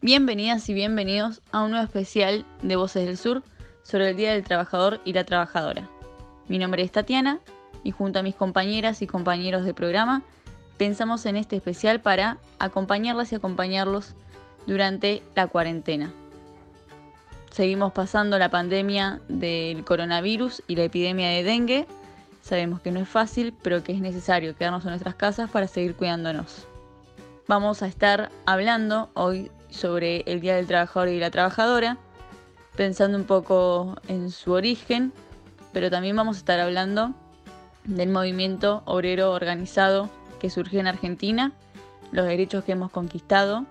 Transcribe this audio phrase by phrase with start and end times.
[0.00, 3.42] Bienvenidas y bienvenidos a un nuevo especial de Voces del Sur
[3.82, 5.88] sobre el Día del Trabajador y la Trabajadora.
[6.48, 7.40] Mi nombre es Tatiana
[7.82, 10.22] y junto a mis compañeras y compañeros de programa
[10.76, 14.14] pensamos en este especial para acompañarlas y acompañarlos
[14.66, 16.12] durante la cuarentena.
[17.50, 21.86] Seguimos pasando la pandemia del coronavirus y la epidemia de dengue.
[22.42, 25.94] Sabemos que no es fácil, pero que es necesario quedarnos en nuestras casas para seguir
[25.94, 26.66] cuidándonos.
[27.48, 31.98] Vamos a estar hablando hoy sobre el Día del Trabajador y la Trabajadora,
[32.76, 35.12] pensando un poco en su origen,
[35.72, 37.14] pero también vamos a estar hablando
[37.84, 41.52] del movimiento obrero organizado que surgió en Argentina,
[42.12, 43.66] los derechos que hemos conquistado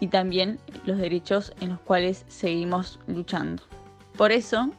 [0.00, 3.62] y también los derechos en los cuales seguimos luchando.
[4.16, 4.70] Por eso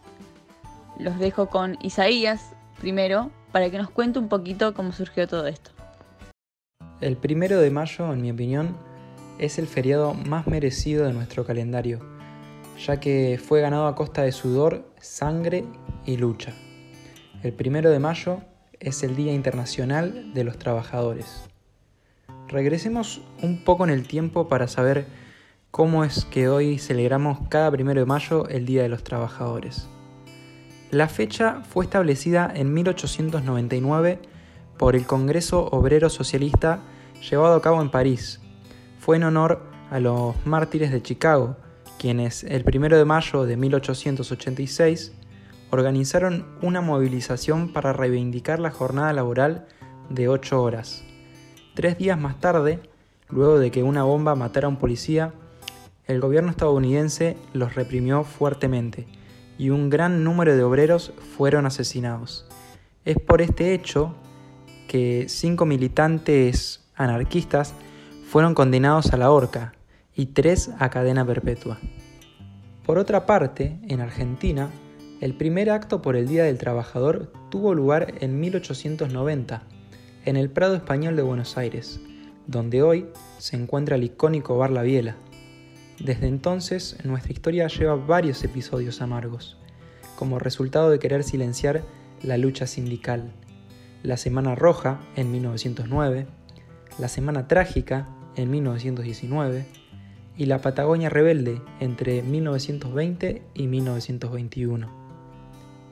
[0.98, 5.77] los dejo con Isaías primero para que nos cuente un poquito cómo surgió todo esto.
[7.00, 8.76] El primero de mayo, en mi opinión,
[9.38, 12.00] es el feriado más merecido de nuestro calendario,
[12.84, 15.64] ya que fue ganado a costa de sudor, sangre
[16.08, 16.54] y lucha.
[17.44, 18.42] El primero de mayo
[18.80, 21.48] es el Día Internacional de los Trabajadores.
[22.48, 25.06] Regresemos un poco en el tiempo para saber
[25.70, 29.88] cómo es que hoy celebramos cada primero de mayo el Día de los Trabajadores.
[30.90, 34.20] La fecha fue establecida en 1899
[34.78, 36.82] por el Congreso Obrero Socialista
[37.30, 38.40] llevado a cabo en París.
[39.00, 41.58] Fue en honor a los mártires de Chicago,
[41.98, 45.14] quienes el primero de mayo de 1886
[45.72, 49.68] organizaron una movilización para reivindicar la jornada laboral
[50.10, 51.04] de 8 horas.
[51.74, 52.80] Tres días más tarde,
[53.30, 55.34] luego de que una bomba matara a un policía,
[56.06, 59.08] el gobierno estadounidense los reprimió fuertemente
[59.58, 62.46] y un gran número de obreros fueron asesinados.
[63.04, 64.16] Es por este hecho
[64.88, 67.74] que cinco militantes anarquistas
[68.28, 69.74] fueron condenados a la horca
[70.16, 71.80] y tres a cadena perpetua.
[72.86, 74.70] Por otra parte, en Argentina,
[75.20, 79.64] el primer acto por el Día del Trabajador tuvo lugar en 1890,
[80.26, 82.00] en el Prado Español de Buenos Aires,
[82.48, 83.08] donde hoy
[83.38, 85.16] se encuentra el icónico Bar La Biela.
[86.00, 89.58] Desde entonces, nuestra historia lleva varios episodios amargos,
[90.16, 91.84] como resultado de querer silenciar
[92.22, 93.32] la lucha sindical.
[94.04, 96.28] La Semana Roja en 1909,
[97.00, 99.66] la Semana Trágica en 1919
[100.38, 104.90] y la Patagonia Rebelde entre 1920 y 1921.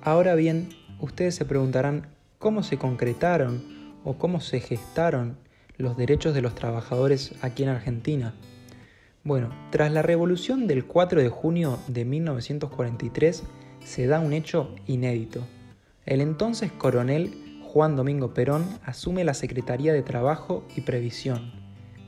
[0.04, 2.08] Ahora bien, ustedes se preguntarán
[2.38, 3.64] cómo se concretaron
[4.04, 5.38] o cómo se gestaron
[5.78, 8.36] los derechos de los trabajadores aquí en Argentina.
[9.24, 13.44] Bueno, tras la revolución del 4 de junio de 1943
[13.84, 15.42] se da un hecho inédito.
[16.06, 17.45] El entonces coronel
[17.76, 21.52] Juan Domingo Perón asume la Secretaría de Trabajo y Previsión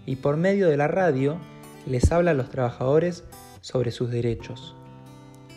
[0.05, 1.39] y por medio de la radio
[1.85, 3.25] les habla a los trabajadores
[3.59, 4.77] sobre sus derechos.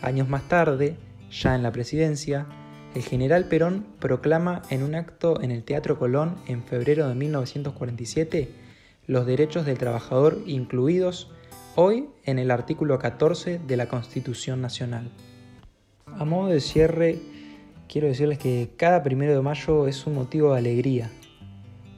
[0.02, 0.96] Años más tarde,
[1.30, 2.48] ya en la presidencia,
[2.96, 8.48] el general Perón proclama en un acto en el Teatro Colón en febrero de 1947
[9.06, 11.30] los derechos del trabajador incluidos
[11.76, 15.08] hoy en el artículo 14 de la Constitución Nacional.
[16.06, 17.39] A modo de cierre,
[17.90, 21.10] quiero decirles que cada primero de mayo es un motivo de alegría,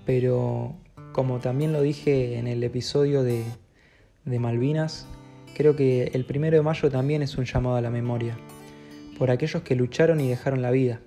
[0.07, 0.75] pero
[1.13, 3.45] como también lo dije en el episodio de,
[4.25, 5.07] de Malvinas,
[5.55, 8.39] creo que el primero de mayo también es un llamado a la memoria
[9.19, 11.01] por aquellos que lucharon y dejaron la vida,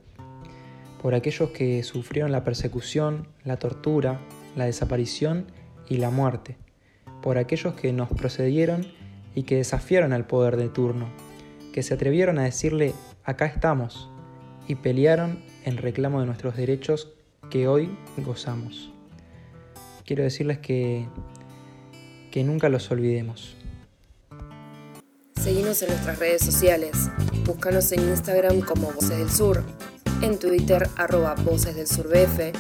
[1.02, 4.20] por aquellos que sufrieron la persecución, la tortura,
[4.56, 5.48] la desaparición
[5.90, 6.58] y la muerte,
[7.24, 8.86] por aquellos que nos procedieron
[9.34, 11.08] y que desafiaron al poder de turno,
[11.74, 12.94] que se atrevieron a decirle
[13.26, 14.12] acá estamos
[14.68, 17.12] y pelearon en reclamo de nuestros derechos
[17.50, 18.92] que hoy gozamos.
[20.06, 21.08] Quiero decirles que,
[22.32, 23.56] que nunca los olvidemos.
[25.40, 27.10] Seguimos en nuestras redes sociales.
[27.46, 29.64] Búscanos en Instagram como Voces del Sur,
[30.22, 32.52] en Twitter arroba Voces del Sur BF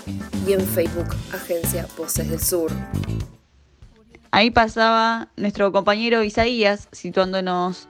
[0.47, 2.71] y en Facebook Agencia Voces del Sur.
[4.31, 7.87] Ahí pasaba nuestro compañero Isaías situándonos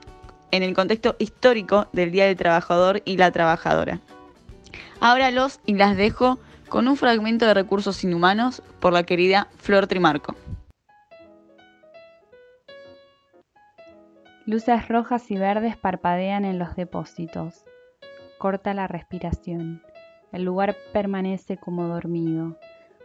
[0.50, 4.00] en el contexto histórico del Día del Trabajador y la Trabajadora.
[5.00, 6.38] Ahora los y las dejo
[6.68, 10.34] con un fragmento de Recursos Inhumanos por la querida Flor Trimarco.
[14.46, 17.64] Luces rojas y verdes parpadean en los depósitos.
[18.38, 19.82] Corta la respiración.
[20.32, 22.56] El lugar permanece como dormido.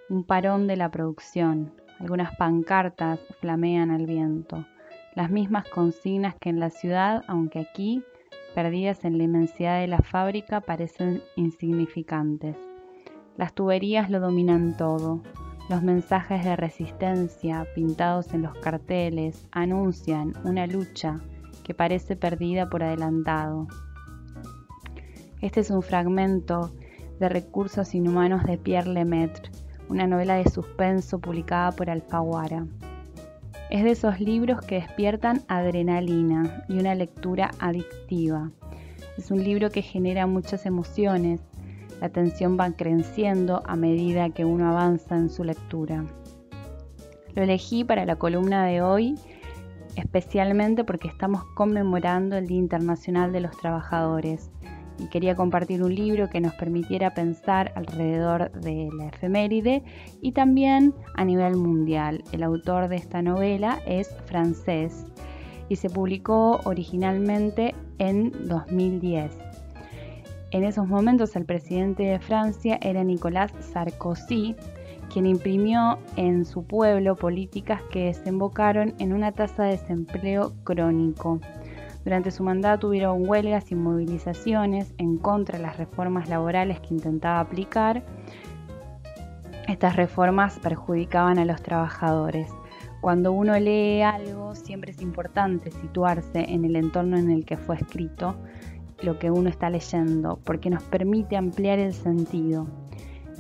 [0.09, 1.73] Un parón de la producción.
[1.99, 4.65] Algunas pancartas flamean al viento.
[5.13, 8.01] Las mismas consignas que en la ciudad, aunque aquí,
[8.55, 12.55] perdidas en la inmensidad de la fábrica, parecen insignificantes.
[13.35, 15.21] Las tuberías lo dominan todo.
[15.69, 21.19] Los mensajes de resistencia pintados en los carteles anuncian una lucha
[21.63, 23.67] que parece perdida por adelantado.
[25.41, 26.71] Este es un fragmento
[27.19, 29.51] de Recursos Inhumanos de Pierre Lemaitre,
[29.89, 32.65] una novela de suspenso publicada por Alfaguara.
[33.71, 38.51] Es de esos libros que despiertan adrenalina y una lectura adictiva.
[39.18, 41.41] Es un libro que genera muchas emociones.
[42.00, 46.06] La tensión va creciendo a medida que uno avanza en su lectura.
[47.33, 49.15] Lo elegí para la columna de hoy
[49.95, 54.50] especialmente porque estamos conmemorando el Día Internacional de los Trabajadores
[54.99, 59.83] y quería compartir un libro que nos permitiera pensar alrededor de la efeméride
[60.21, 62.23] y también a nivel mundial.
[62.31, 65.05] El autor de esta novela es francés
[65.69, 69.38] y se publicó originalmente en 2010.
[70.51, 74.55] En esos momentos el presidente de Francia era Nicolas Sarkozy,
[75.11, 81.39] quien imprimió en su pueblo políticas que desembocaron en una tasa de desempleo crónico.
[82.03, 87.39] Durante su mandato hubieron huelgas y movilizaciones en contra de las reformas laborales que intentaba
[87.39, 88.03] aplicar.
[89.68, 92.50] Estas reformas perjudicaban a los trabajadores.
[93.01, 97.75] Cuando uno lee algo, siempre es importante situarse en el entorno en el que fue
[97.75, 98.36] escrito
[99.01, 102.68] lo que uno está leyendo, porque nos permite ampliar el sentido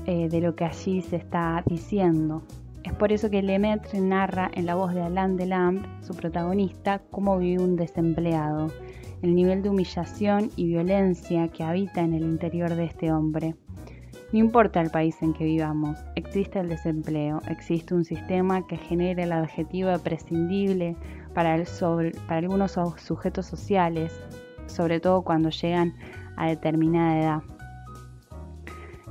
[0.05, 2.41] eh, de lo que allí se está diciendo.
[2.83, 7.37] Es por eso que Lemaitre narra en la voz de Alain Delambre, su protagonista, cómo
[7.37, 8.71] vive un desempleado,
[9.21, 13.55] el nivel de humillación y violencia que habita en el interior de este hombre.
[14.33, 19.23] No importa el país en que vivamos, existe el desempleo, existe un sistema que genera
[19.23, 20.95] el adjetivo prescindible
[21.33, 21.61] para,
[22.27, 24.19] para algunos sujetos sociales,
[24.67, 25.93] sobre todo cuando llegan
[26.37, 27.60] a determinada edad.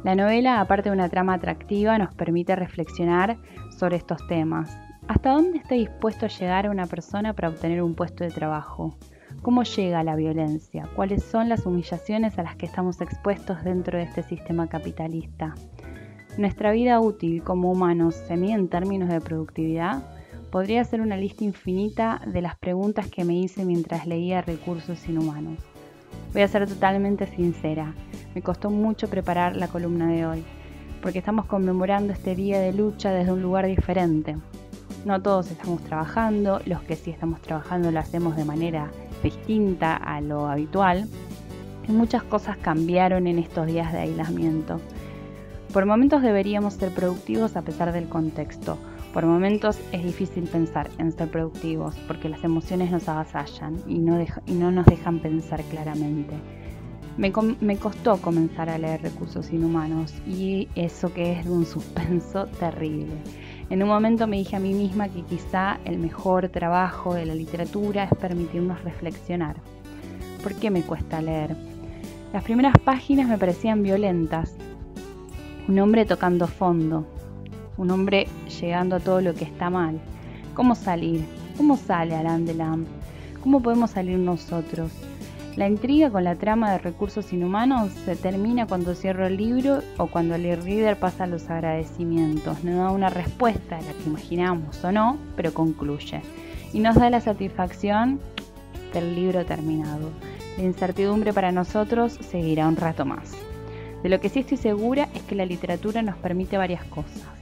[0.02, 3.36] La novela, aparte de una trama atractiva, nos permite reflexionar
[3.76, 4.74] sobre estos temas.
[5.08, 8.96] ¿Hasta dónde está dispuesto a llegar una persona para obtener un puesto de trabajo?
[9.42, 10.88] ¿Cómo llega la violencia?
[10.96, 15.54] ¿Cuáles son las humillaciones a las que estamos expuestos dentro de este sistema capitalista?
[16.38, 20.02] ¿Nuestra vida útil como humanos se mide en términos de productividad?
[20.50, 25.69] Podría ser una lista infinita de las preguntas que me hice mientras leía Recursos Inhumanos.
[26.32, 27.92] Voy a ser totalmente sincera.
[28.36, 30.44] Me costó mucho preparar la columna de hoy,
[31.02, 34.36] porque estamos conmemorando este día de lucha desde un lugar diferente.
[35.04, 38.92] No todos estamos trabajando, los que sí estamos trabajando lo hacemos de manera
[39.24, 41.08] distinta a lo habitual.
[41.88, 44.80] Y muchas cosas cambiaron en estos días de aislamiento.
[45.72, 48.78] Por momentos deberíamos ser productivos a pesar del contexto.
[49.12, 54.24] Por momentos es difícil pensar en ser productivos porque las emociones nos avasallan y no,
[54.46, 56.34] y no nos dejan pensar claramente.
[57.16, 57.32] Me,
[57.76, 63.12] costó comenzar a leer recursos inhumanos y eso que es un suspenso terrible.
[63.68, 67.34] En un momento me dije a mí misma que quizá el mejor trabajo de la
[67.34, 69.56] literatura es permitirnos reflexionar.
[70.42, 71.56] ¿Por qué me cuesta leer?
[72.32, 74.54] Las primeras páginas me parecían violentas.
[75.68, 77.06] Un hombre tocando fondo,
[77.76, 78.26] un hombre
[78.60, 80.00] llegando a todo lo que está mal.
[80.54, 81.24] ¿Cómo salir?
[81.56, 82.86] ¿Cómo sale Alain Delame?
[83.42, 84.92] ¿Cómo podemos salir nosotros?
[85.56, 90.06] La intriga con la trama de recursos inhumanos se termina cuando cierro el libro o
[90.06, 92.62] cuando el reader pasa los agradecimientos.
[92.62, 96.22] No da una respuesta a la que imaginamos o no, pero concluye.
[96.72, 98.20] Y nos da la satisfacción
[98.94, 100.10] del libro terminado.
[100.56, 103.32] La incertidumbre para nosotros seguirá un rato más.
[104.02, 107.39] De lo que sí estoy segura es que la literatura nos permite varias cosas.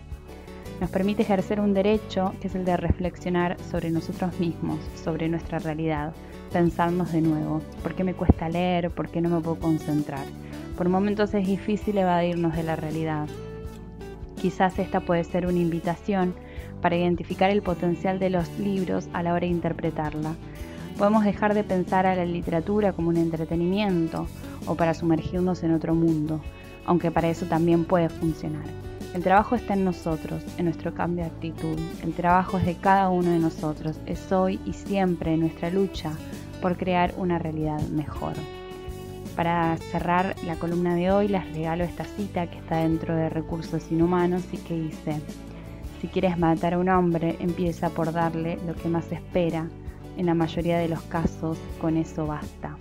[0.81, 5.59] Nos permite ejercer un derecho que es el de reflexionar sobre nosotros mismos, sobre nuestra
[5.59, 6.15] realidad
[6.53, 7.61] pensarnos de nuevo.
[7.83, 8.91] ¿Por qué me cuesta leer?
[8.91, 10.25] ¿Por qué no me puedo concentrar?
[10.77, 13.29] Por momentos es difícil evadirnos de la realidad.
[14.41, 16.35] Quizás esta puede ser una invitación
[16.81, 20.35] para identificar el potencial de los libros a la hora de interpretarla.
[20.97, 24.27] Podemos dejar de pensar a la literatura como un entretenimiento
[24.67, 26.41] o para sumergirnos en otro mundo,
[26.87, 28.88] aunque para eso también puede funcionar.
[29.15, 31.79] El trabajo está en nosotros, en nuestro cambio de actitud.
[32.05, 36.13] El trabajo es de cada uno de nosotros, es hoy y siempre nuestra lucha
[36.61, 38.35] por crear una realidad mejor.
[39.35, 43.91] Para cerrar la columna de hoy les regalo esta cita que está dentro de Recursos
[43.91, 45.21] Inhumanos y que dice,
[46.01, 49.69] si quieres matar a un hombre, empieza por darle lo que más espera.
[50.17, 52.77] En la mayoría de los casos, con eso basta.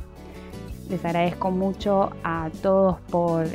[0.90, 3.46] Les agradezco mucho a todos por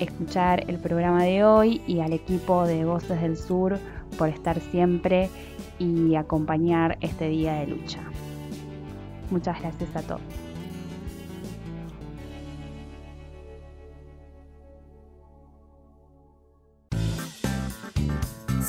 [0.00, 3.78] escuchar el programa de hoy y al equipo de Voces del Sur
[4.18, 5.30] por estar siempre
[5.78, 8.00] y acompañar este día de lucha.
[9.30, 10.20] Muchas gracias a todos.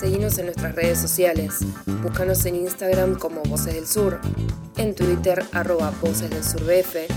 [0.02, 1.60] Seguimos en nuestras redes sociales.
[2.02, 4.20] Búscanos en Instagram como Voces del Sur,
[4.78, 7.08] en Twitter arroba Voces del Sur BF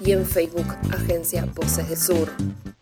[0.00, 2.73] y en Facebook Agencia Voces del Sur.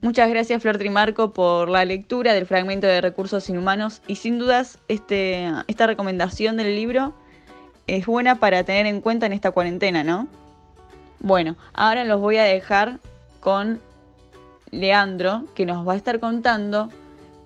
[0.00, 4.78] Muchas gracias Flor Trimarco por la lectura del fragmento de Recursos Inhumanos y sin dudas
[4.86, 7.14] este, esta recomendación del libro
[7.88, 10.28] es buena para tener en cuenta en esta cuarentena, ¿no?
[11.18, 13.00] Bueno, ahora los voy a dejar
[13.40, 13.80] con
[14.70, 16.90] Leandro que nos va a estar contando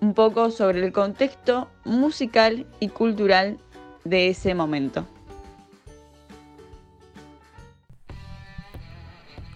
[0.02, 3.56] un poco sobre el contexto musical y cultural
[4.04, 5.06] de ese momento.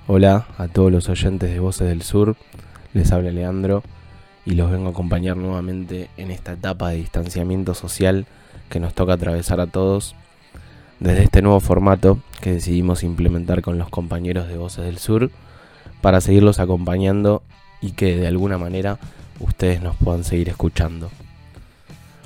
[0.06, 2.36] Hola a todos los oyentes de Voces del Sur,
[2.96, 3.82] les habla Leandro
[4.44, 8.26] y los vengo a acompañar nuevamente en esta etapa de distanciamiento social
[8.70, 10.14] que nos toca atravesar a todos
[10.98, 15.30] desde este nuevo formato que decidimos implementar con los compañeros de Voces del Sur
[16.00, 17.42] para seguirlos acompañando
[17.82, 18.98] y que de alguna manera
[19.40, 21.10] ustedes nos puedan seguir escuchando.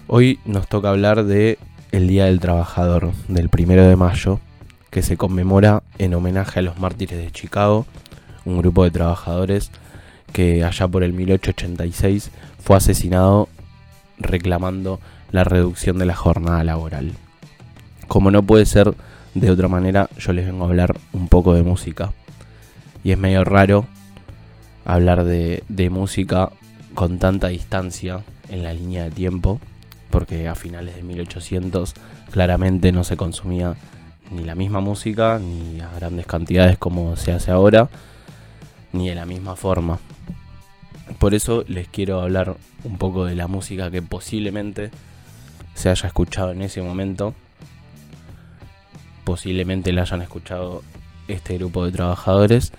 [0.07, 1.59] Hoy nos toca hablar de
[1.91, 4.39] el Día del Trabajador, del primero de mayo,
[4.91, 7.87] que se conmemora en homenaje a los mártires de Chicago,
[8.45, 9.73] un grupo de trabajadores
[10.33, 12.31] que allá por el 1886
[12.63, 13.49] fue asesinado
[14.19, 15.01] reclamando
[15.33, 17.13] la reducción de la jornada laboral.
[18.09, 18.95] Como no puede ser
[19.35, 22.13] de otra manera, yo les vengo a hablar un poco de música.
[23.05, 23.87] Y es medio raro
[24.85, 26.51] hablar de, música
[26.95, 29.61] con tanta distancia en la línea de tiempo,
[30.11, 31.95] porque a finales de 1800
[32.31, 33.77] claramente no se consumía
[34.31, 37.89] ni la misma música, ni a grandes cantidades como se hace ahora,
[38.93, 39.99] ni de la misma forma.
[41.19, 44.91] Por eso les quiero hablar un poco de la música que posiblemente
[45.75, 47.35] se haya escuchado en ese momento.
[49.25, 50.83] Posiblemente la hayan escuchado
[51.29, 52.73] este grupo de trabajadores.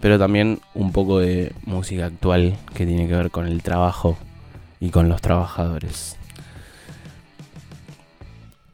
[0.00, 4.16] Pero también un poco de música actual que tiene que ver con el trabajo
[4.80, 6.16] y con los trabajadores.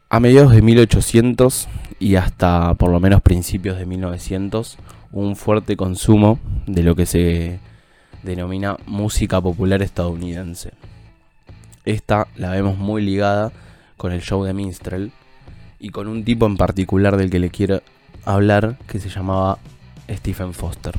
[0.09, 1.67] A mediados de 1800
[1.99, 4.77] y hasta por lo menos principios de 1900,
[5.11, 7.59] un fuerte consumo de lo que se
[8.23, 10.71] denomina música popular estadounidense.
[11.85, 13.51] Esta la vemos muy ligada
[13.95, 15.11] con el show de Minstrel
[15.79, 17.81] y con un tipo en particular del que le quiero
[18.25, 19.57] hablar que se llamaba
[20.09, 20.95] Stephen Foster.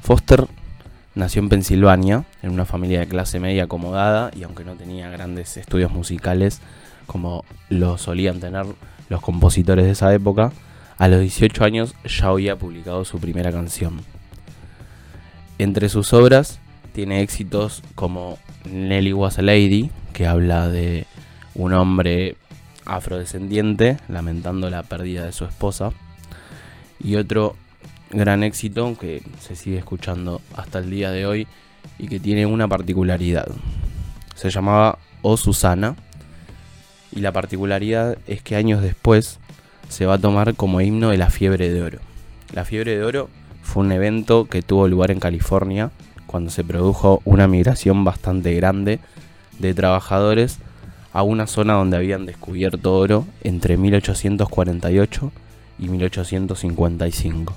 [0.00, 0.46] Foster
[1.14, 5.56] nació en Pensilvania, en una familia de clase media acomodada y aunque no tenía grandes
[5.56, 6.60] estudios musicales
[7.06, 8.66] como lo solían tener
[9.08, 10.52] los compositores de esa época,
[11.02, 14.02] a los 18 años ya había publicado su primera canción.
[15.58, 16.60] Entre sus obras
[16.92, 18.38] tiene éxitos como
[18.70, 21.08] Nelly Was a Lady, que habla de
[21.56, 22.36] un hombre
[22.84, 25.90] afrodescendiente lamentando la pérdida de su esposa,
[27.02, 27.56] y otro
[28.10, 31.48] gran éxito que se sigue escuchando hasta el día de hoy
[31.98, 33.48] y que tiene una particularidad.
[34.36, 35.96] Se llamaba O Susana
[37.10, 39.40] y la particularidad es que años después
[39.88, 41.98] se va a tomar como himno de la fiebre de oro.
[42.52, 43.28] La fiebre de oro
[43.62, 45.90] fue un evento que tuvo lugar en California
[46.26, 49.00] cuando se produjo una migración bastante grande
[49.58, 50.58] de trabajadores
[51.12, 55.32] a una zona donde habían descubierto oro entre 1848
[55.78, 57.54] y 1855.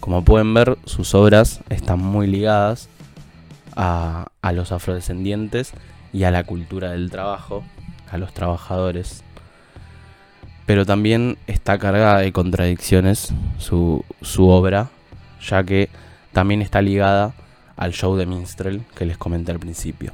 [0.00, 2.88] Como pueden ver, sus obras están muy ligadas
[3.76, 5.72] a, a los afrodescendientes
[6.12, 7.64] y a la cultura del trabajo,
[8.10, 9.22] a los trabajadores
[10.68, 14.04] pero también está cargada de contradicciones su,
[14.36, 14.90] obra,
[15.40, 15.88] ya que
[16.34, 17.32] también está ligada
[17.78, 20.12] al show de minstrel que les comenté al principio.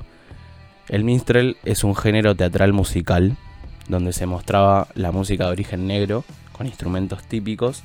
[0.88, 3.37] El minstrel es un género teatral musical
[3.88, 7.82] donde se mostraba la música de origen negro con instrumentos típicos,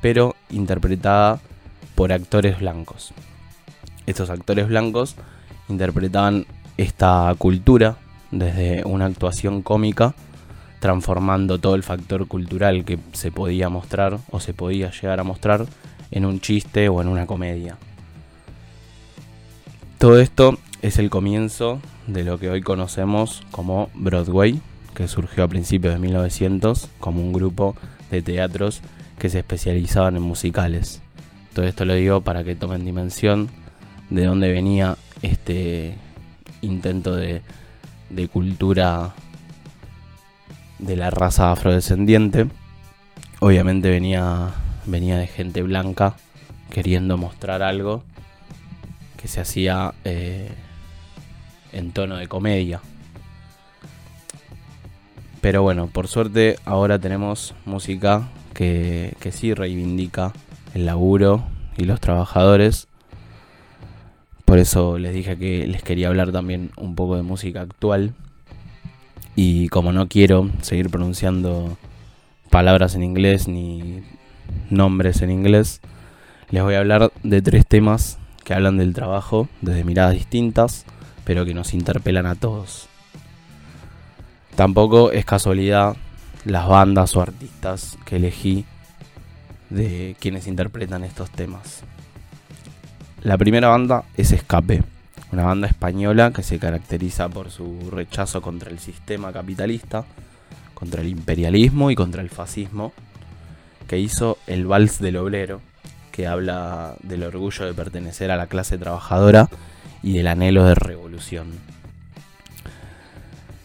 [0.00, 1.40] pero interpretada
[1.96, 3.14] por actores blancos.
[4.06, 5.16] Estos actores blancos
[5.68, 6.46] interpretaban
[6.76, 7.96] esta cultura
[8.30, 10.14] desde una actuación cómica
[10.80, 15.66] transformando todo el factor cultural que se podía mostrar o se podía llegar a mostrar
[16.10, 17.76] en un chiste o en una comedia.
[19.98, 24.60] Todo esto es el comienzo de lo que hoy conocemos como Broadway,
[24.94, 27.74] que surgió a principios de 1900 como un grupo
[28.10, 28.82] de teatros
[29.18, 31.02] que se especializaban en musicales.
[31.54, 33.48] Todo esto lo digo para que tomen dimensión
[34.10, 35.94] de dónde venía este
[36.60, 37.42] intento de,
[38.10, 39.14] de cultura
[40.78, 42.46] de la raza afrodescendiente.
[43.40, 44.50] Obviamente venía,
[44.86, 46.16] venía de gente blanca
[46.70, 48.02] queriendo mostrar algo
[49.16, 50.50] que se hacía eh,
[51.72, 52.80] en tono de comedia.
[55.40, 60.32] Pero bueno, por suerte ahora tenemos música que, que sí reivindica
[60.74, 61.44] el laburo
[61.76, 62.88] y los trabajadores.
[64.44, 68.14] Por eso les dije que les quería hablar también un poco de música actual
[69.36, 71.76] y como no quiero seguir pronunciando
[72.50, 74.02] palabras en inglés ni
[74.70, 75.82] nombres en inglés,
[76.50, 80.86] les voy a hablar de tres temas que hablan del trabajo desde miradas distintas,
[81.24, 82.88] pero que nos interpelan a todos.
[84.54, 85.96] Tampoco es casualidad
[86.46, 88.64] las bandas o artistas que elegí
[89.68, 91.82] de quienes interpretan estos temas.
[93.22, 94.82] La primera banda es Escape,
[95.36, 100.06] una banda española que se caracteriza por su rechazo contra el sistema capitalista,
[100.72, 102.94] contra el imperialismo y contra el fascismo,
[103.86, 105.60] que hizo el Vals del Obrero,
[106.10, 109.50] que habla del orgullo de pertenecer a la clase trabajadora
[110.02, 111.48] y del anhelo de revolución.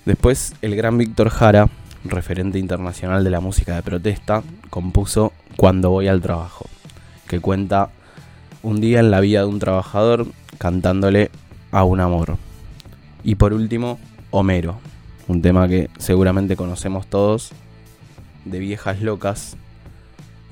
[0.06, 1.70] Después, el gran Víctor Jara,
[2.04, 6.66] referente internacional de la música de protesta, compuso Cuando voy al trabajo,
[7.30, 7.92] que cuenta
[8.62, 11.32] un día en la vida de un trabajador cantándole
[11.72, 12.38] a un amor.
[13.24, 14.00] Y por último,
[14.32, 14.80] Homero,
[15.28, 17.52] un tema que seguramente conocemos todos,
[18.46, 19.58] de Viejas Locas,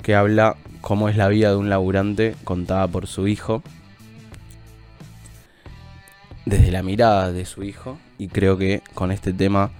[0.01, 3.63] que habla cómo es la vida de un laburante contada por su hijo,
[6.45, 9.71] desde la mirada de su hijo, y creo que con este tema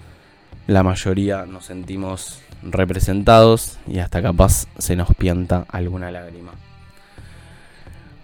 [0.68, 6.52] la mayoría nos sentimos representados y hasta capaz se nos pianta alguna lágrima.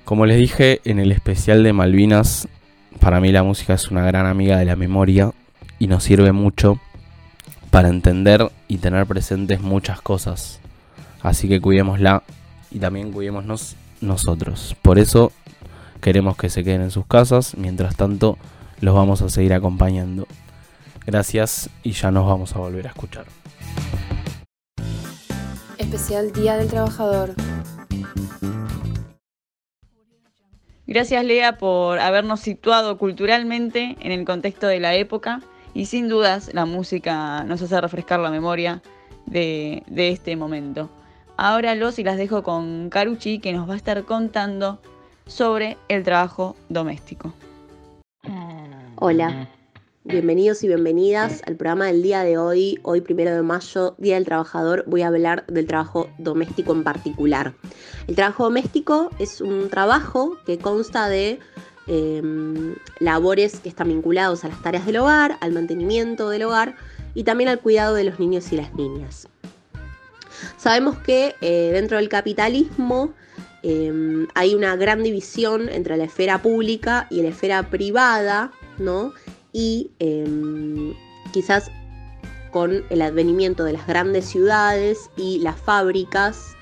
[0.03, 2.47] Como les dije en el especial de Malvinas,
[2.99, 5.31] para mí la música es una gran amiga de la memoria
[5.79, 6.79] y nos sirve mucho
[7.69, 10.59] para entender y tener presentes muchas cosas.
[11.21, 12.23] Así que cuidémosla
[12.71, 14.75] y también cuidémonos nosotros.
[14.81, 15.31] Por eso
[16.01, 18.37] queremos que se queden en sus casas, mientras tanto
[18.81, 20.27] los vamos a seguir acompañando.
[21.05, 23.25] Gracias y ya nos vamos a volver a escuchar.
[25.77, 27.35] Especial Día del Trabajador.
[30.87, 35.41] Gracias Lea por habernos situado culturalmente en el contexto de la época
[35.73, 38.81] y sin dudas la música nos hace refrescar la memoria
[39.25, 40.89] de, este momento.
[41.37, 44.79] Ahora los y las dejo con Caruchi que nos va a estar contando
[45.25, 47.33] sobre el trabajo doméstico.
[48.97, 49.49] Hola,
[50.05, 54.25] bienvenidos y bienvenidas al programa del día de hoy, hoy primero de mayo, Día del
[54.25, 54.83] Trabajador.
[54.85, 57.55] Voy a hablar del trabajo doméstico en particular.
[58.07, 61.39] El trabajo doméstico es un trabajo que consta de
[61.87, 66.75] em, labores que están vinculados a las tareas del hogar, al mantenimiento del hogar
[67.15, 69.27] y también al cuidado de los niños y las niñas.
[70.57, 73.13] Sabemos que eh, dentro del capitalismo
[73.63, 79.13] em, hay una gran división entre la esfera pública y la esfera privada, ¿no?
[79.57, 80.93] Y em,
[81.31, 81.71] quizás
[82.51, 86.57] con el advenimiento de las grandes ciudades y las fábricas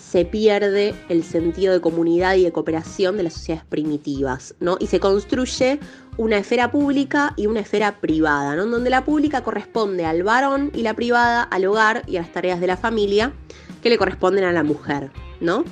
[0.00, 4.78] se pierde el sentido de comunidad y de cooperación de las sociedades primitivas, ¿no?
[4.80, 5.78] Y se construye
[6.16, 8.64] una esfera pública y una esfera privada, ¿no?
[8.64, 12.60] Donde la pública corresponde al varón y la privada al hogar y a las tareas
[12.60, 13.34] de la familia
[13.82, 15.10] que le corresponden a la mujer,
[15.42, 15.64] ¿no?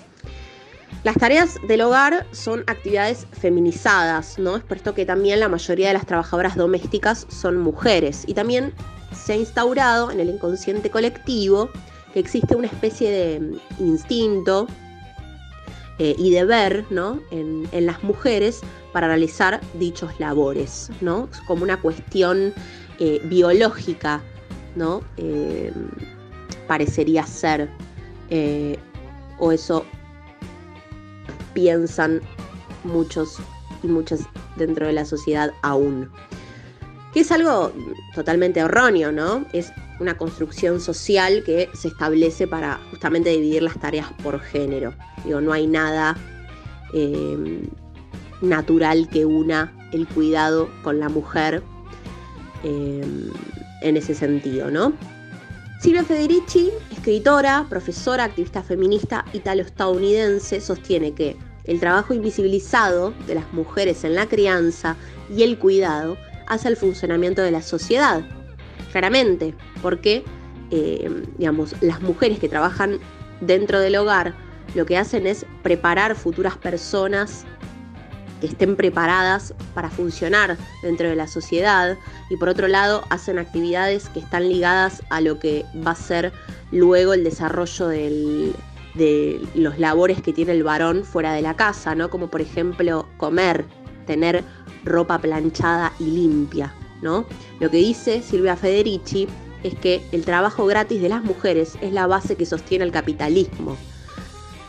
[1.03, 4.57] Las tareas del hogar son actividades feminizadas, ¿no?
[4.57, 8.25] Es por esto que también la mayoría de las trabajadoras domésticas son mujeres.
[8.27, 8.75] Y también
[9.15, 11.71] se ha instaurado en el inconsciente colectivo
[12.13, 14.67] que existe una especie de instinto
[15.99, 17.21] eh, y deber ¿no?
[17.31, 18.61] en, las mujeres
[18.93, 21.29] para realizar dichos labores, ¿no?
[21.33, 22.53] Es como una cuestión
[22.99, 24.21] eh, biológica,
[24.77, 25.03] ¿no?
[25.17, 25.73] Eh,
[26.67, 27.71] parecería ser,
[29.39, 29.87] o eso
[31.61, 32.23] piensan
[32.85, 33.37] muchos
[33.83, 34.21] y muchas
[34.57, 36.11] dentro de la sociedad aún.
[37.13, 37.71] Que es algo
[38.15, 39.45] totalmente erróneo, ¿no?
[39.53, 44.95] Es una construcción social que se establece para justamente dividir las tareas por género.
[45.25, 46.17] Digo, no hay nada
[46.95, 47.69] em,
[48.41, 51.63] natural que una el cuidado con la mujer
[52.65, 53.31] em,
[53.83, 54.95] en ese sentido, ¿no?
[55.81, 61.37] Silvia Federici, escritora, profesora, activista feminista italo-estadounidense, sostiene que
[61.71, 64.97] el trabajo invisibilizado de las mujeres en la crianza
[65.35, 66.17] y el cuidado
[66.49, 68.23] hace el funcionamiento de la sociedad.
[68.91, 70.25] Claramente, porque
[70.73, 72.99] eh, digamos, las mujeres que trabajan
[73.41, 74.35] dentro del hogar
[74.75, 77.45] lo que hacen es preparar futuras personas
[78.41, 81.97] que estén preparadas para funcionar dentro de la sociedad
[82.31, 86.33] y por otro lado hacen actividades que están ligadas a lo que va a ser
[86.73, 87.89] luego el desarrollo
[88.95, 92.11] de los labores que tiene el varón fuera de la casa, ¿no?
[92.11, 93.65] Como por ejemplo comer,
[94.07, 94.45] tener
[94.85, 96.75] ropa planchada y limpia.
[97.03, 97.27] Lo
[97.71, 99.27] que dice Silvia Federici
[99.63, 103.77] es que el trabajo gratis de las mujeres es la base que sostiene el capitalismo.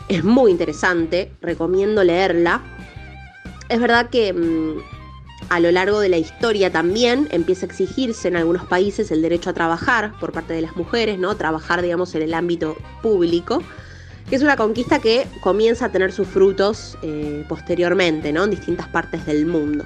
[0.08, 2.62] Es muy interesante, recomiendo leerla.
[3.68, 4.78] Es verdad que mm,
[5.48, 9.50] a lo largo de la historia también empieza a exigirse en algunos países el derecho
[9.50, 11.36] a trabajar por parte de las mujeres, ¿no?
[11.36, 13.62] Trabajar, digamos, en el ámbito público,
[14.28, 18.44] que es una conquista que comienza a tener sus frutos eh, posteriormente, ¿no?
[18.44, 19.84] En distintas partes del mundo.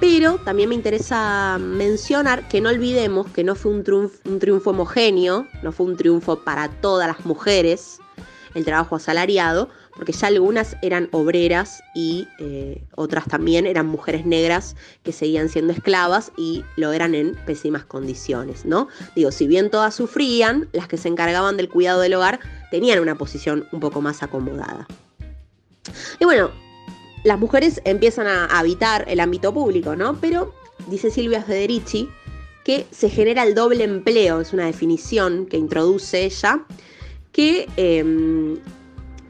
[0.00, 4.70] Pero también me interesa mencionar que no olvidemos que no fue un triunfo, un triunfo
[4.70, 7.98] homogéneo, no fue un triunfo para todas las mujeres,
[8.54, 14.76] el trabajo asalariado, porque ya algunas eran obreras y eh, otras también eran mujeres negras
[15.02, 18.88] que seguían siendo esclavas y lo eran en pésimas condiciones, ¿no?
[19.14, 23.16] Digo, si bien todas sufrían, las que se encargaban del cuidado del hogar tenían una
[23.16, 24.86] posición un poco más acomodada.
[26.18, 26.50] Y bueno,
[27.24, 30.20] las mujeres empiezan a habitar el ámbito público, ¿no?
[30.20, 30.54] Pero
[30.88, 32.08] dice Silvia Federici
[32.64, 36.64] que se genera el doble empleo, es una definición que introduce ella,
[37.30, 38.58] que em,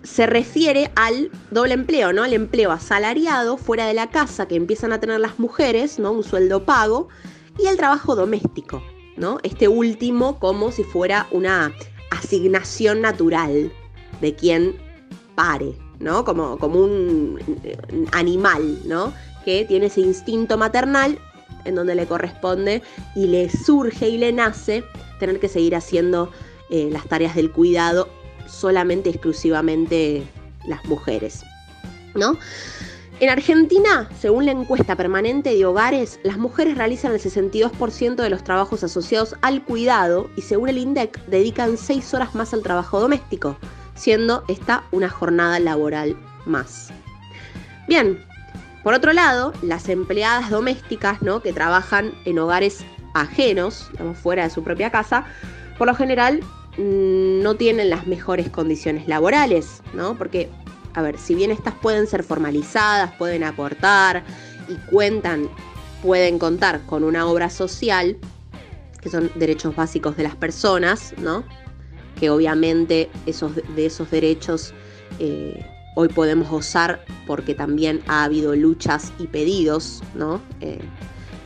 [0.04, 2.22] se refiere al doble empleo, ¿no?
[2.22, 6.12] Al empleo asalariado fuera de la casa que empiezan a tener las mujeres, ¿no?
[6.12, 7.08] Un sueldo pago
[7.58, 8.82] y el trabajo doméstico,
[9.16, 9.38] ¿no?
[9.42, 11.72] Este último como si fuera una
[12.10, 13.72] asignación natural
[14.20, 14.76] de quien
[15.34, 16.24] pare, ¿no?
[16.24, 17.40] Como, como un
[18.12, 19.12] animal, ¿no?
[19.44, 21.18] Que tiene ese instinto maternal
[21.64, 22.82] en donde le corresponde
[23.16, 24.84] y le surge y le nace
[25.18, 26.30] tener que seguir haciendo
[26.68, 28.08] eh, las tareas del cuidado
[28.46, 30.24] solamente exclusivamente
[30.66, 31.42] las mujeres.
[32.14, 32.38] ¿No?
[33.20, 38.42] En Argentina, según la encuesta permanente de hogares, las mujeres realizan el 62% de los
[38.42, 43.56] trabajos asociados al cuidado y según el INDEC dedican 6 horas más al trabajo doméstico,
[43.94, 46.88] siendo esta una jornada laboral más.
[47.86, 48.18] Bien,
[48.82, 51.40] por otro lado, las empleadas domésticas ¿no?
[51.40, 55.24] que trabajan en hogares ajenos, fuera de su propia casa,
[55.78, 56.40] por lo general
[56.76, 60.16] no tienen las mejores condiciones laborales, ¿no?
[60.16, 60.50] Porque,
[60.94, 64.24] a ver, si bien estas pueden ser formalizadas, pueden aportar
[64.68, 65.48] y cuentan,
[66.02, 68.16] pueden contar con una obra social,
[69.00, 71.44] que son derechos básicos de las personas, ¿no?
[72.18, 74.72] Que obviamente esos, de esos derechos
[75.18, 80.40] eh, hoy podemos gozar porque también ha habido luchas y pedidos, ¿no?
[80.60, 80.80] Eh,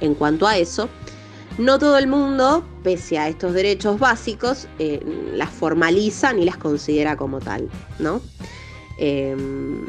[0.00, 0.88] en cuanto a eso.
[1.58, 5.00] No todo el mundo, pese a estos derechos básicos, eh,
[5.34, 7.68] las formaliza ni las considera como tal,
[7.98, 8.20] ¿no?
[8.98, 9.86] Em,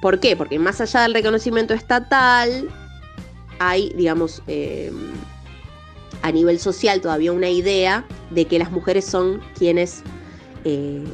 [0.00, 0.36] ¿Por qué?
[0.36, 2.68] Porque más allá del reconocimiento estatal,
[3.58, 4.94] hay, digamos, em,
[6.22, 10.02] a nivel social todavía una idea de que las mujeres son quienes
[10.64, 11.04] eh,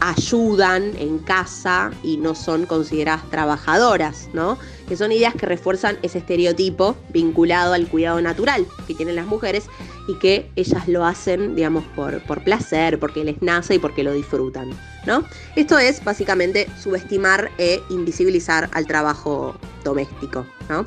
[0.00, 4.58] ayudan en casa y no son consideradas trabajadoras, ¿no?
[4.88, 9.66] Que son ideas que refuerzan ese estereotipo vinculado al cuidado natural que tienen las mujeres
[10.08, 14.14] y que ellas lo hacen, digamos, por, por placer, porque les nace y porque lo
[14.14, 14.70] disfrutan,
[15.06, 15.24] ¿no?
[15.56, 20.86] Esto es básicamente subestimar e invisibilizar al trabajo doméstico, ¿no?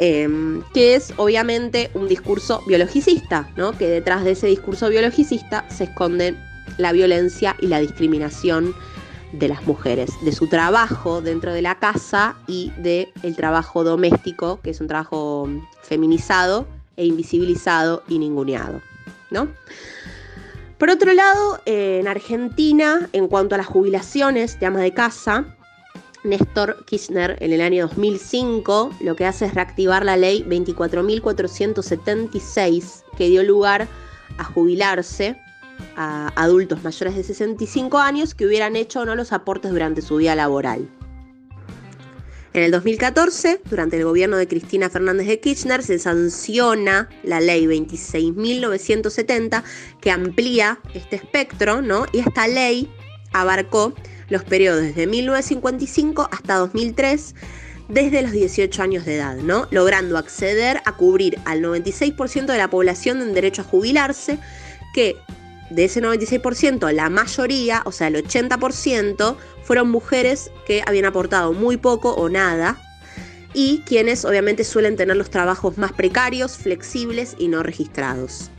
[0.00, 3.76] Em, que es obviamente un discurso biologicista, ¿no?
[3.76, 6.38] que detrás de ese discurso biologicista se esconden
[6.76, 8.76] la violencia y la discriminación
[9.32, 14.60] de las mujeres, de su trabajo dentro de la casa y del el trabajo doméstico,
[14.62, 15.48] que es un trabajo
[15.82, 18.80] feminizado e invisibilizado y ninguneado.
[19.30, 19.48] ¿no?
[20.78, 25.44] Por otro lado, en Argentina, en cuanto a las jubilaciones de ama de casa,
[26.24, 33.28] Néstor Kirchner en el año 2005 lo que hace es reactivar la ley 24.476 que
[33.28, 33.86] dio lugar
[34.36, 35.40] a jubilarse
[35.96, 40.16] a adultos mayores de 65 años que hubieran hecho o no los aportes durante su
[40.16, 40.88] vida laboral.
[42.54, 47.66] En el 2014, durante el gobierno de Cristina Fernández de Kirchner, se sanciona la ley
[47.66, 49.62] 26.970
[50.00, 52.06] que amplía este espectro, ¿no?
[52.12, 52.90] Y esta ley
[53.32, 53.94] abarcó
[54.28, 57.34] los periodos desde 1955 hasta 2003
[57.88, 59.66] desde los 18 años de edad, ¿no?
[59.70, 64.38] Logrando acceder a cubrir al 96% de la población en derecho a jubilarse,
[64.94, 65.16] que
[65.70, 71.76] de ese 96%, la mayoría, o sea, el 80%, fueron mujeres que habían aportado muy
[71.76, 72.80] poco o nada
[73.54, 78.50] y quienes obviamente suelen tener los trabajos más precarios, flexibles y no registrados.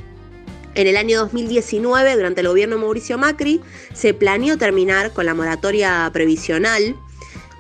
[0.76, 3.62] En el año 2019, durante el gobierno de Mauricio Macri,
[3.94, 6.96] se planeó terminar con la moratoria previsional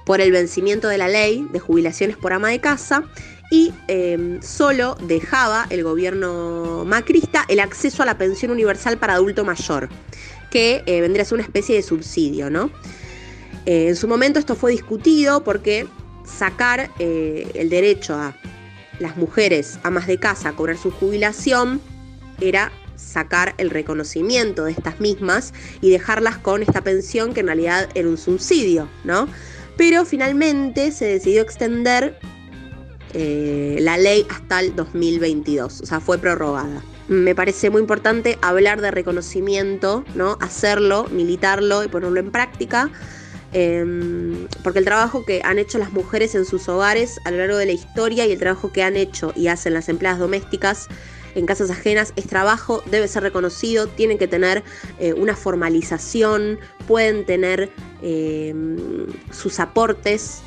[0.05, 3.03] por el vencimiento de la ley de jubilaciones por ama de casa
[3.49, 9.43] y em, solo dejaba el gobierno macrista el acceso a la pensión universal para adulto
[9.43, 9.89] mayor,
[10.51, 12.71] que eh, vendría a ser una especie de subsidio, ¿no?
[13.65, 15.87] Eh, en su momento esto fue discutido porque
[16.25, 18.35] sacar eh, el derecho a
[18.99, 21.81] las mujeres amas de casa a cobrar su jubilación
[22.41, 27.89] era sacar el reconocimiento de estas mismas y dejarlas con esta pensión que en realidad
[27.95, 29.27] era un subsidio, ¿no?
[29.77, 32.19] Pero finalmente se decidió extender
[33.13, 36.83] eh, la ley hasta el 2022, o sea, fue prorrogada.
[37.07, 40.37] Me parece muy importante hablar de reconocimiento, ¿no?
[40.41, 42.91] hacerlo, militarlo y ponerlo en práctica,
[43.51, 47.57] em, porque el trabajo que han hecho las mujeres en sus hogares a lo largo
[47.57, 50.87] de la historia y el trabajo que han hecho y hacen las empleadas domésticas
[51.35, 54.63] en casas ajenas es trabajo, debe ser reconocido, tienen que tener
[54.99, 60.41] eh, una formalización, pueden tener em, sus aportes,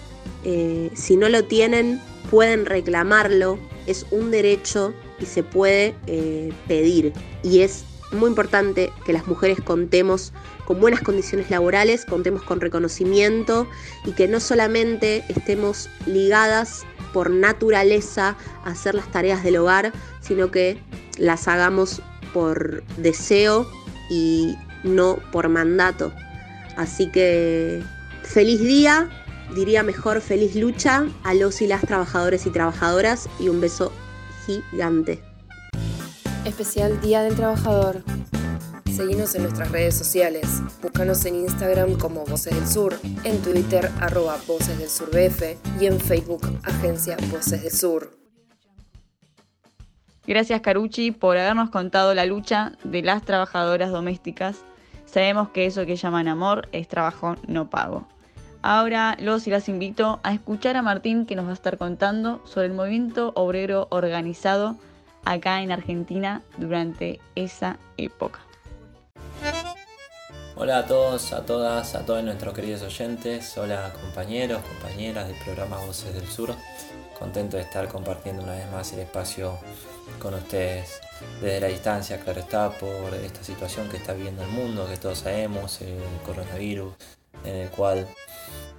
[0.45, 2.01] eh, si no lo tienen,
[2.31, 7.13] pueden reclamarlo, es un derecho y se puede eh, pedir.
[7.43, 10.33] Y es muy importante que las mujeres contemos
[10.67, 13.67] con buenas condiciones laborales, contemos con reconocimiento
[14.05, 20.51] y que no solamente estemos ligadas por naturaleza a hacer las tareas del hogar, sino
[20.51, 20.79] que
[21.19, 22.03] las hagamos
[22.33, 23.69] por deseo
[24.11, 26.13] y no por mandato.
[26.77, 27.83] Así que
[28.23, 29.11] feliz día,
[29.55, 33.93] diría mejor feliz lucha a los y las trabajadores y trabajadoras y un beso
[34.47, 35.23] gigante.
[36.45, 38.03] Especial Día del Trabajador.
[38.91, 40.61] Seguimos en nuestras redes sociales.
[40.83, 45.87] Búscanos en Instagram como Voces del Sur, en Twitter arroba Voces del Sur BF y
[45.87, 48.23] en Facebook Agencia Voces del Sur.
[50.27, 54.59] Gracias Carucci por habernos contado la lucha de las trabajadoras domésticas.
[55.07, 58.07] Sabemos que eso que llaman amor es trabajo no pago.
[58.65, 62.41] Ahora los y las invito a escuchar a Martín que nos va a estar contando
[62.47, 64.77] sobre el movimiento obrero organizado
[65.25, 68.39] acá en Argentina durante esa época.
[70.55, 75.79] Hola a todos, a todas, a todos nuestros queridos oyentes, hola compañeros, compañeras del programa
[75.79, 76.55] Voces del Sur.
[77.19, 79.59] Contento de estar compartiendo una vez más el espacio
[80.21, 81.01] con ustedes
[81.41, 85.19] desde la distancia, claro está, por esta situación que está viviendo el mundo, que todos
[85.19, 86.95] sabemos, el coronavirus,
[87.45, 88.07] en el cual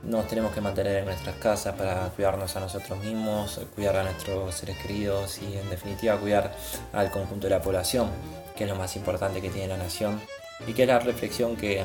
[0.04, 4.54] nos tenemos que mantener en nuestras casas para cuidarnos a nosotros mismos, cuidar a nuestros
[4.56, 6.56] seres queridos y en definitiva cuidar
[6.92, 8.10] al conjunto de la población,
[8.56, 10.22] que es lo más importante que tiene la nación
[10.68, 11.84] y que es la reflexión que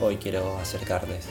[0.00, 1.26] hoy quiero acercarles.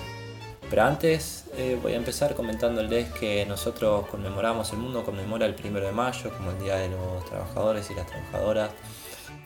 [0.70, 5.88] Pero antes eh, voy a empezar comentándoles que nosotros conmemoramos, el mundo conmemora el primero
[5.88, 8.70] de mayo como el Día de los Trabajadores y las Trabajadoras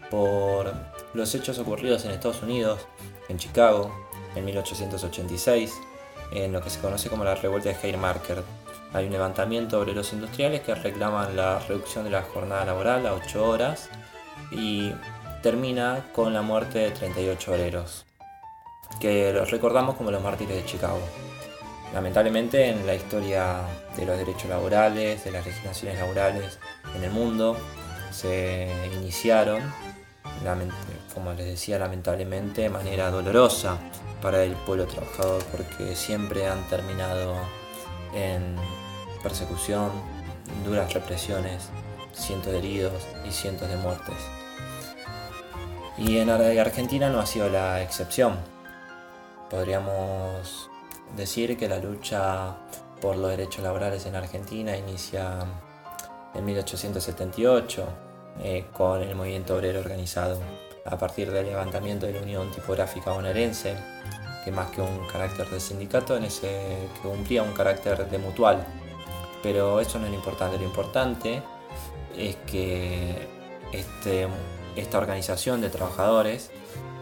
[0.10, 0.74] por
[1.14, 2.82] los hechos ocurridos en Estados Unidos,
[3.30, 3.90] en Chicago,
[4.36, 5.74] en 1886,
[6.34, 8.43] en lo que se conoce como la revuelta de Haymarket.
[8.93, 13.13] Hay un levantamiento de obreros industriales que reclaman la reducción de la jornada laboral a
[13.13, 13.89] 8 horas
[14.52, 14.93] y
[15.41, 18.06] termina con la muerte de 38 obreros,
[19.00, 21.02] que los recordamos como los mártires de Chicago.
[21.93, 23.58] Lamentablemente en la historia
[23.96, 26.60] de los derechos laborales, de las legislaciones laborales
[26.96, 27.58] en el mundo,
[28.12, 29.62] se iniciaron,
[31.13, 33.78] como les decía, lamentablemente de manera dolorosa
[34.24, 37.36] para el pueblo trabajador, porque siempre han terminado
[38.16, 38.56] en
[39.22, 39.92] persecución,
[40.66, 41.70] duras represiones,
[42.14, 42.94] cientos de heridos
[43.28, 44.16] y cientos de muertes.
[45.98, 48.38] Y en Argentina no ha sido la excepción.
[49.50, 50.70] Podríamos
[51.18, 52.56] decir que la lucha
[53.02, 55.46] por los derechos laborales en Argentina inicia
[56.34, 57.88] en 1878
[58.42, 60.40] eh, con el movimiento obrero organizado
[60.86, 63.76] a partir del levantamiento de la Unión Tipográfica Bonaerense,
[64.43, 66.19] que más que un carácter de sindicato,
[67.02, 68.65] cumplía un carácter de mutual.
[69.41, 71.41] Pero eso no es lo importante, lo importante
[72.17, 73.28] es que
[73.72, 74.28] este,
[74.76, 76.52] esta organización de trabajadores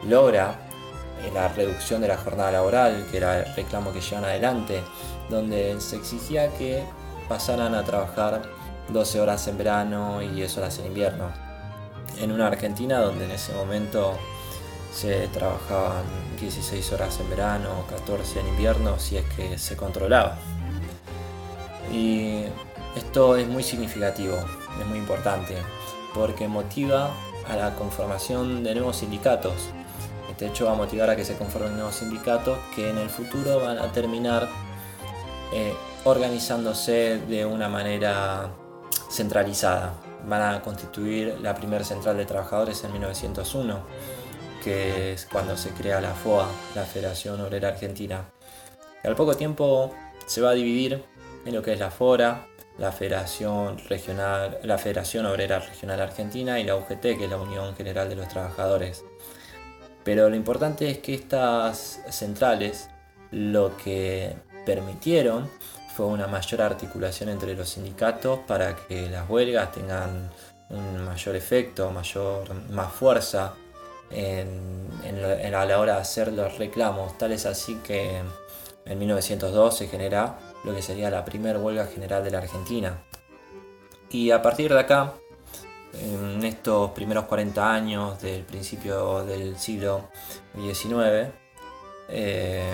[0.08, 0.60] logra
[1.34, 4.82] la reducción de la jornada laboral, que era el reclamo que llevan adelante,
[5.30, 6.84] donde se exigía que
[7.30, 8.42] pasaran a trabajar
[8.90, 11.51] 12 horas en verano y 10 horas en invierno.
[12.20, 14.18] En una Argentina donde en ese momento
[14.94, 16.04] se trabajaban
[16.40, 20.38] 16 horas en verano, 14 en invierno, si es que se controlaba.
[21.92, 22.44] Y
[22.96, 24.36] esto es muy significativo,
[24.80, 25.56] es muy importante,
[26.14, 27.12] porque motiva
[27.50, 29.54] a la conformación de nuevos sindicatos,
[30.30, 33.60] este hecho va a motivar a que se conformen nuevos sindicatos que en el futuro
[33.60, 34.50] van a terminar
[35.54, 38.50] eh, organizándose de una manera
[39.10, 39.94] centralizada.
[40.28, 43.82] Van a constituir la primera central de trabajadores en 1901,
[44.64, 48.26] que es cuando se crea la FOA, la Federación Obrera Argentina.
[49.04, 49.94] Y al poco tiempo
[50.26, 51.04] se va a dividir
[51.46, 56.64] en lo que es la FORA, la Federación, Regional, la Federación Obrera Regional Argentina y
[56.64, 59.04] la UGT, que es la Unión General de los Trabajadores.
[60.04, 62.90] Pero lo importante es que estas centrales
[63.32, 65.50] lo que permitieron
[66.08, 70.30] una mayor articulación entre los sindicatos para que las huelgas tengan
[70.70, 73.54] un mayor efecto, mayor, más fuerza
[74.14, 77.18] a la hora de hacer los reclamos.
[77.18, 78.22] Tal es así que
[78.86, 83.04] en 1902 se genera lo que sería la primera huelga general de la Argentina.
[84.10, 85.14] Y a partir de acá,
[85.94, 90.10] en estos primeros 40 años del principio del siglo
[90.56, 91.32] XIX,
[92.10, 92.74] eh,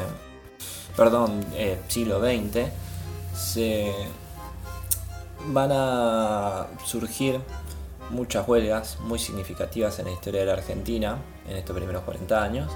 [0.96, 2.70] perdón, eh, siglo XX,
[3.38, 3.94] se
[5.46, 7.40] van a surgir
[8.10, 12.72] muchas huelgas muy significativas en la historia de la Argentina en estos primeros 40 años,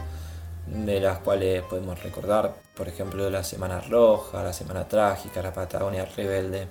[0.68, 6.06] de las cuales podemos recordar, por ejemplo, la Semana Roja, la Semana Trágica, la Patagonia
[6.06, 6.68] Rebelde,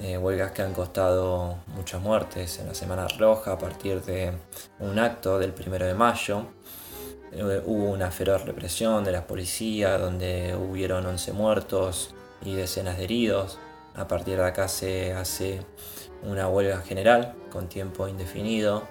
[0.00, 4.32] eh, huelgas que han costado muchas muertes en la Semana Roja a partir de
[4.80, 6.46] un acto del primero de mayo.
[7.32, 13.04] Eh, hubo una feroz represión de la policía donde hubieron 11 muertos y decenas de
[13.04, 13.58] heridos.
[13.94, 15.60] A partir de acá se hace
[16.22, 18.86] una huelga general con tiempo indefinido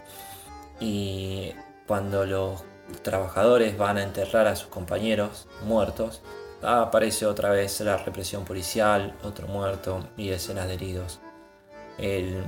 [0.79, 1.53] y
[1.85, 2.63] cuando los
[3.03, 6.21] trabajadores van a enterrar a sus compañeros muertos,
[6.61, 11.19] aparece otra vez la represión policial, otro muerto y decenas de heridos.
[11.97, 12.45] en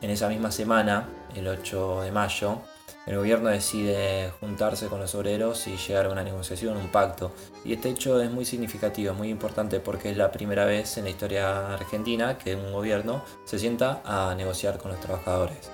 [0.00, 2.58] esa misma semana, el 8 de mayo,
[3.06, 7.32] el gobierno decide juntarse con los obreros y llegar a una negociación, un pacto.
[7.64, 11.10] Y este hecho es muy significativo, muy importante porque es la primera vez en la
[11.10, 15.70] historia argentina que un gobierno se sienta a negociar con los trabajadores.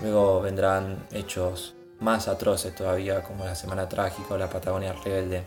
[0.00, 5.42] Luego vendrán hechos más atroces todavía como la Semana Trágica o la Patagonia Rebelde.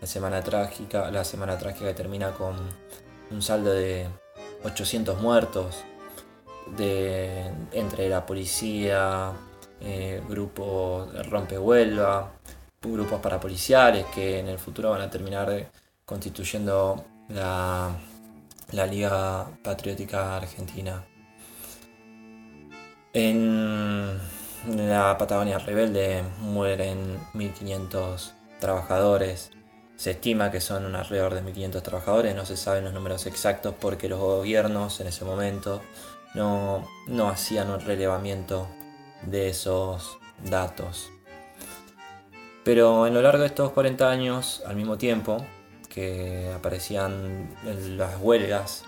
[0.00, 2.56] La Semana Trágica, la Semana Trágica termina con
[3.30, 4.08] un saldo de
[4.64, 5.84] 800 muertos
[6.76, 9.32] de, entre la policía,
[9.80, 12.32] eh, grupos rompehuelva,
[12.82, 15.70] grupos parapoliciales que en el futuro van a terminar
[16.04, 17.90] constituyendo la,
[18.72, 21.04] la Liga Patriótica Argentina.
[23.12, 24.18] En
[24.66, 29.50] la Patagonia Rebelde mueren 1500 trabajadores.
[29.96, 34.08] Se estima que son alrededor de 1500 trabajadores, no se saben los números exactos porque
[34.08, 35.82] los gobiernos en ese momento
[36.34, 38.68] no, no hacían un relevamiento
[39.22, 41.10] de esos datos.
[42.64, 45.44] Pero en lo largo de estos 40 años, al mismo tiempo
[45.88, 47.56] que aparecían
[47.96, 48.84] las huelgas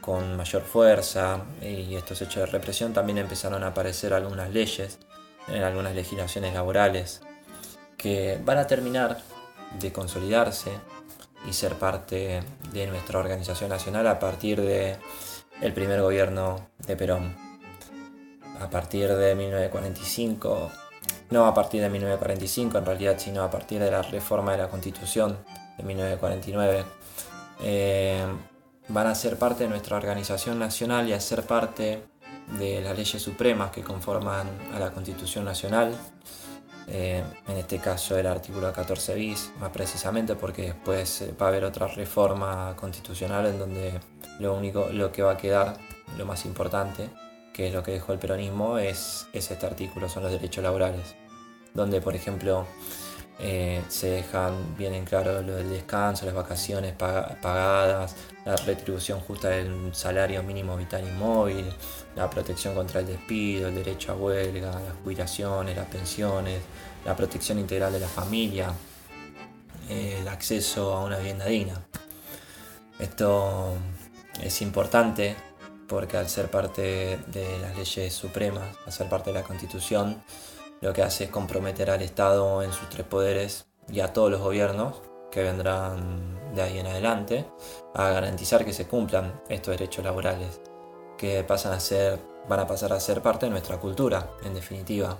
[0.00, 4.98] con mayor fuerza y estos hechos de represión, también empezaron a aparecer algunas leyes,
[5.48, 7.22] en algunas legislaciones laborales,
[7.96, 9.18] que van a terminar
[9.80, 10.70] de consolidarse
[11.48, 14.96] y ser parte de nuestra organización nacional a partir de
[15.60, 17.45] el primer gobierno de Perón
[18.60, 20.70] a partir de 1945,
[21.30, 24.68] no a partir de 1945 en realidad, sino a partir de la reforma de la
[24.68, 25.38] Constitución
[25.76, 26.84] de 1949,
[27.62, 28.24] eh,
[28.88, 32.02] van a ser parte de nuestra organización nacional y a ser parte
[32.58, 35.94] de las leyes supremas que conforman a la Constitución Nacional.
[36.88, 41.48] Eh, en este caso el artículo 14 bis, más precisamente porque después eh, va a
[41.48, 44.00] haber otra reforma constitucional en donde
[44.38, 45.78] lo único, lo que va a quedar,
[46.16, 47.10] lo más importante,
[47.56, 51.14] que es lo que dejó el peronismo, es, este artículo, son los derechos laborales,
[51.72, 52.66] donde por ejemplo
[53.38, 58.14] eh, se dejan bien en claro lo del descanso, las vacaciones pagadas,
[58.44, 61.64] la retribución justa del salario mínimo vital y móvil,
[62.14, 66.60] la protección contra el despido, el derecho a huelga, las jubilaciones, las pensiones,
[67.06, 68.70] la protección integral de la familia,
[69.88, 71.80] el acceso a una vivienda digna.
[72.98, 73.78] Esto
[74.42, 75.36] es importante
[75.88, 80.22] porque al ser parte de las leyes supremas, al ser parte de la Constitución,
[80.80, 84.40] lo que hace es comprometer al Estado en sus tres poderes y a todos los
[84.40, 87.46] gobiernos que vendrán de ahí en adelante
[87.94, 90.60] a garantizar que se cumplan estos derechos laborales,
[91.18, 92.18] que pasan a ser,
[92.48, 95.18] van a pasar a ser parte de nuestra cultura, en definitiva.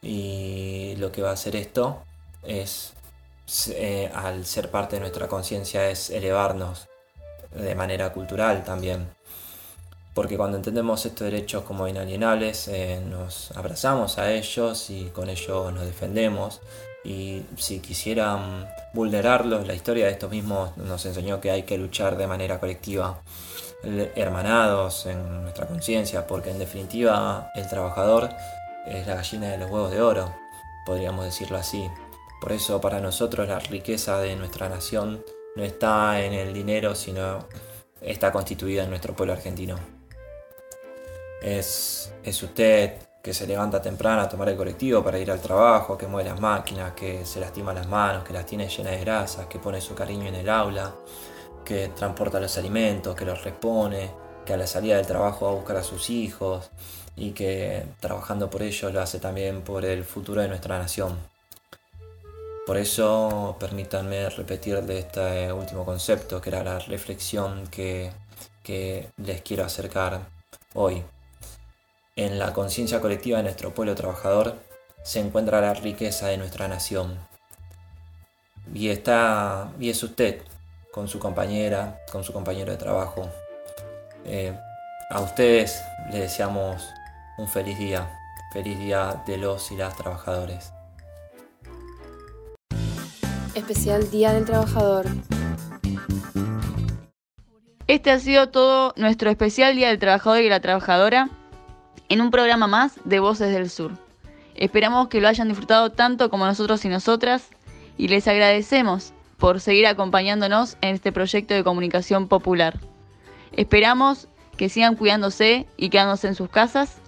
[0.00, 2.02] Y lo que va a hacer esto
[2.42, 2.92] es,
[3.70, 6.88] eh, al ser parte de nuestra conciencia, es elevarnos
[7.54, 9.06] de manera cultural también
[10.14, 15.72] porque cuando entendemos estos derechos como inalienables eh, nos abrazamos a ellos y con ellos
[15.72, 16.60] nos defendemos
[17.04, 22.16] y si quisieran vulnerarlos, la historia de estos mismos nos enseñó que hay que luchar
[22.16, 23.20] de manera colectiva,
[24.14, 28.30] hermanados en nuestra conciencia, porque en definitiva el trabajador
[28.86, 30.32] es la gallina de los huevos de oro,
[30.86, 31.88] podríamos decirlo así.
[32.40, 35.24] Por eso para nosotros la riqueza de nuestra nación
[35.56, 37.46] no está en el dinero, sino
[38.00, 40.01] está constituida en nuestro pueblo argentino.
[41.42, 42.12] Es,
[42.42, 46.30] usted que se levanta temprano a tomar el colectivo para ir al trabajo, que mueve
[46.30, 49.80] las máquinas, que se lastima las manos, que las tiene llenas de grasas, que pone
[49.80, 50.92] su cariño en el aula,
[51.64, 54.10] que transporta los alimentos, que los repone,
[54.44, 56.70] que a la salida del trabajo va a buscar a sus hijos
[57.14, 61.16] y que trabajando por ellos lo hace también por el futuro de nuestra nación.
[62.66, 68.10] Por eso permítanme repetir de este último concepto, que era la reflexión que
[68.62, 70.20] que les quiero acercar
[70.74, 71.02] hoy.
[72.14, 74.58] En la conciencia colectiva de nuestro pueblo trabajador
[75.02, 77.18] se encuentra la riqueza de nuestra nación.
[78.74, 80.42] Y está, y es usted,
[80.92, 83.30] con su compañera, con su compañero de trabajo.
[84.26, 84.54] Eh,
[85.08, 86.86] a ustedes les deseamos
[87.38, 88.10] un feliz día,
[88.52, 90.70] feliz día de los y las trabajadores.
[93.54, 95.06] Especial Día del Trabajador.
[97.86, 101.30] Este ha sido todo nuestro especial Día del Trabajador y la Trabajadora
[102.12, 103.92] en un programa más de Voces del Sur.
[104.54, 107.48] Esperamos que lo hayan disfrutado tanto como nosotros y nosotras
[107.96, 112.78] y les agradecemos por seguir acompañándonos en este proyecto de comunicación popular.
[113.52, 116.98] Esperamos que sigan cuidándose y quedándose en sus casas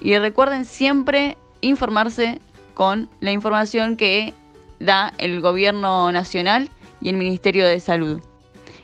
[0.00, 2.40] y recuerden siempre informarse
[2.72, 4.32] con la información que
[4.80, 6.70] da el Gobierno Nacional
[7.02, 8.22] y el Ministerio de Salud.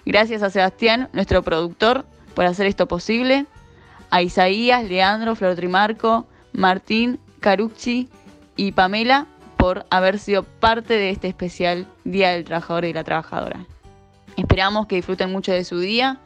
[0.04, 2.04] Gracias a Sebastián, nuestro productor,
[2.34, 3.46] por hacer esto posible,
[4.12, 8.10] a Isaías, Leandro, Flor Trimarco, Martín, Carucci
[8.56, 13.64] y Pamela por haber sido parte de este especial Día del Trabajador y la Trabajadora.
[14.36, 16.20] Esperamos que disfruten mucho de su día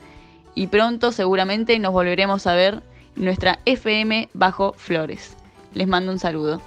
[0.56, 2.82] y pronto seguramente nos volveremos a ver
[3.14, 5.36] nuestra FM Bajo Flores.
[5.72, 6.60] Les mando un saludo.